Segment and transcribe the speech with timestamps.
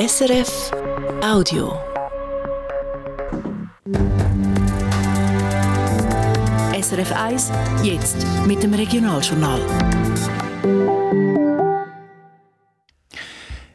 [0.00, 0.72] SRF
[1.22, 1.78] Audio.
[6.72, 9.60] SRF 1, jetzt mit dem Regionaljournal.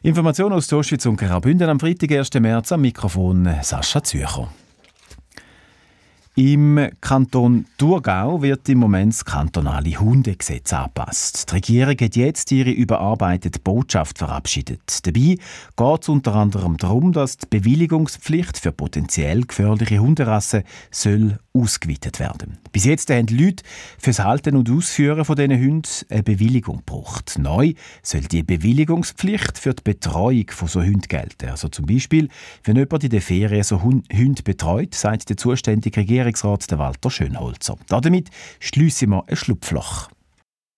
[0.02, 2.34] Informationen aus Torschwitz und Graubünden am Freitag, 1.
[2.40, 4.50] März, am Mikrofon Sascha Zürcher.
[6.38, 11.50] Im Kanton Thurgau wird im Moment das kantonale Hundegesetz angepasst.
[11.50, 15.08] Die Regierung hat jetzt ihre überarbeitete Botschaft verabschiedet.
[15.08, 15.38] Dabei
[15.78, 22.58] geht es unter anderem darum, dass die Bewilligungspflicht für potenziell gefährliche Hunderassen soll ausgeweitet werden.
[22.72, 23.64] Bis jetzt haben Leute
[23.98, 27.38] fürs Halten und Ausführen von diesen Hunden eine Bewilligung gebraucht.
[27.40, 27.74] Neu
[28.04, 31.50] soll die Bewilligungspflicht für die Betreuung von so Hunden gelten.
[31.50, 32.30] Also zum Beispiel,
[32.64, 37.78] wenn jemand in der Ferien so Hunde betreut, sagt der zuständige Regierung Regierungsrat Walter Schönholzer.
[37.88, 40.10] Damit schliessen wir ein Schlupfloch.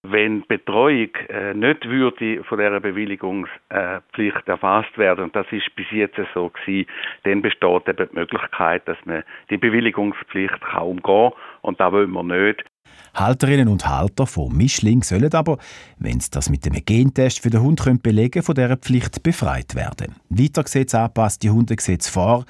[0.09, 6.19] Wenn Betreuung äh, nicht würde von dieser Bewilligungspflicht erfasst werden, und das ist bis jetzt
[6.33, 6.89] so gewesen,
[7.23, 11.39] dann besteht eben die Möglichkeit, dass man die Bewilligungspflicht kaum umgehen kann.
[11.61, 12.63] Und das wollen wir nicht.
[13.13, 15.57] Halterinnen und Halter von Mischling sollen aber,
[15.99, 19.75] wenn sie das mit dem Gentest für den Hund können belegen von dieser Pflicht befreit
[19.75, 20.15] werden.
[20.29, 22.45] Weiter sieht das die Hundegesetz vor,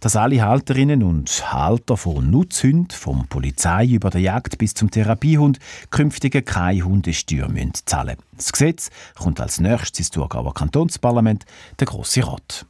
[0.00, 5.58] dass alle Halterinnen und Halter von Nutzhunden, vom Polizei über der Jagd bis zum Therapiehund,
[5.90, 7.48] künftige keine Hundesteuer
[7.84, 8.36] zahlen müssen.
[8.36, 11.44] Das Gesetz kommt als nächstes ins Thurgauer Kantonsparlament,
[11.78, 12.66] der Grosse Rat.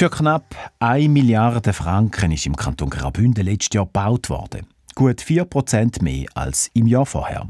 [0.00, 4.66] Für knapp 1 Milliarde Franken ist im Kanton Graubünden letztes Jahr gebaut worden.
[4.94, 7.46] Gut 4% mehr als im Jahr vorher.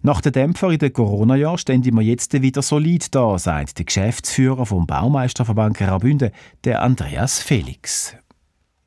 [0.00, 4.64] Nach den Dämpfer in den Corona-Jahren stehen wir jetzt wieder solid da, sagt der Geschäftsführer
[4.64, 6.30] vom Baumeisterverband Graubünden,
[6.64, 8.16] der Andreas Felix.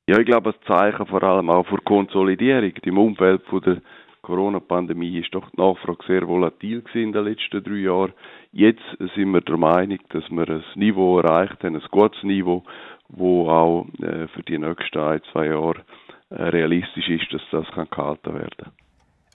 [0.08, 2.74] Ja, ich glaube, das Zeichen vor allem auch für Konsolidierung.
[2.82, 3.84] Im Umfeld der
[4.24, 8.14] Corona-Pandemie ist doch die Nachfrage sehr volatil in den letzten drei Jahren.
[8.52, 8.82] Jetzt
[9.16, 12.64] sind wir der Meinung, dass wir ein Niveau erreicht haben, ein gutes Niveau,
[13.08, 15.84] wo auch äh, für die nächsten ein, zwei Jahre
[16.30, 18.72] äh, realistisch ist, dass das gehalten werden kann.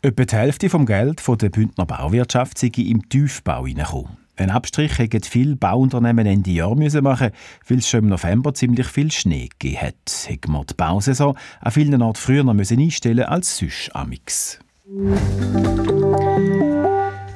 [0.02, 4.18] Etwa die Hälfte vom Geld von der Bündner Bauwirtschaft sei im Tiefbau hineingekommen.
[4.36, 7.30] Ein Abstrich hätten viele Bauunternehmen Ende Jahr müssen machen,
[7.68, 10.26] weil es schon im November ziemlich viel Schnee gegeben hat.
[10.26, 14.58] Hätten wir die Bausaison an vielen Orten früher einstellen als sonst amix.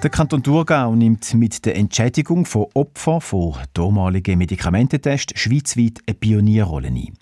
[0.01, 6.87] Der Kanton Thurgau nimmt mit der Entschädigung von Opfern von damaligen Medikamententests schweizweit eine Pionierrolle
[6.87, 7.19] ein.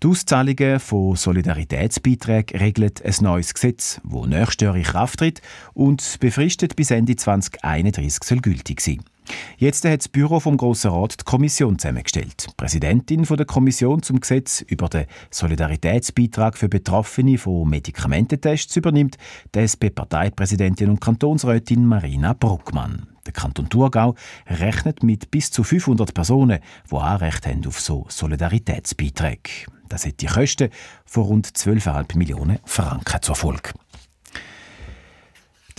[0.00, 5.42] Die Auszahlungen von Solidaritätsbeiträgen regelt ein neues Gesetz, das nächstes Jahr in Kraft tritt
[5.74, 9.00] und befristet bis Ende 2031 soll gültig sein.
[9.56, 12.46] Jetzt hat das Büro vom Grossen Rat die Kommission zusammengestellt.
[12.48, 19.16] Die Präsidentin der Kommission zum Gesetz über den Solidaritätsbeitrag für Betroffene von Medikamententests übernimmt
[19.54, 23.06] die SP-Parteipräsidentin und Kantonsrätin Marina Bruckmann.
[23.26, 24.14] Der Kanton Thurgau
[24.48, 26.58] rechnet mit bis zu 500 Personen,
[26.90, 29.66] die Anrecht haben auf so Solidaritätsbeiträge.
[29.88, 30.70] Das hat die Kosten
[31.04, 33.70] von rund 12,5 Millionen Franken zur Folge.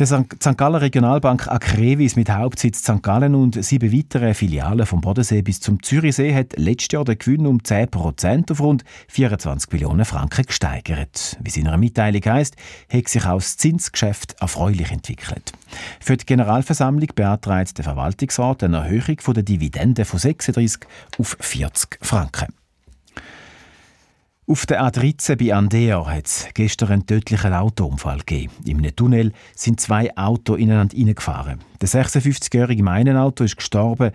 [0.03, 0.57] Der St.
[0.57, 3.01] Galler Regionalbank Acrevis mit Hauptsitz St.
[3.01, 7.47] Gallen und sieben weitere Filialen vom Bodensee bis zum Zürichsee hat letztes Jahr den Gewinn
[7.47, 11.37] um 10% auf rund 24 Millionen Franken gesteigert.
[11.39, 12.57] Wie es in einer Mitteilung heisst,
[12.91, 15.53] hat sich auch das Zinsgeschäft erfreulich entwickelt.
[16.01, 20.81] Für die Generalversammlung beantragt der Verwaltungsrat eine Erhöhung der Dividende von 36
[21.17, 22.47] auf 40 Franken.
[24.45, 28.51] Auf der A13 bei Andea hat es gestern einen tödlichen Autounfall gegeben.
[28.67, 31.59] Einem Tunnel sind zwei Autos ineinander hineingefahren.
[31.79, 34.11] Der 56-Jährige im einen Auto ist gestorben.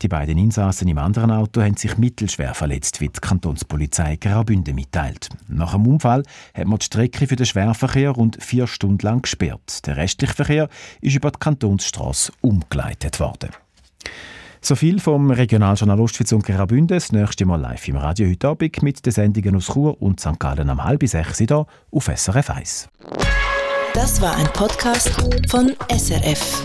[0.00, 5.28] Die beiden Insassen im anderen Auto haben sich mittelschwer verletzt, wie die Kantonspolizei Graubünden mitteilt.
[5.46, 6.22] Nach dem Unfall
[6.54, 9.86] hat man die Strecke für den Schwerverkehr rund vier Stunden lang gesperrt.
[9.86, 10.68] Der restliche Verkehr
[11.02, 13.50] ist über die Kantonsstraße umgeleitet worden.
[14.66, 16.88] So viel vom Regionaljournal Ostschweiz und Graubünden.
[16.88, 20.40] Das nächste Mal live im Radio heute Abend mit den Sendungen aus Chur und St.
[20.40, 22.88] Gallen am halb sechs hier auf SRF 1.
[23.94, 25.10] Das war ein Podcast
[25.48, 26.64] von SRF.